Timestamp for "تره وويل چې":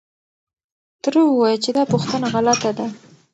1.03-1.71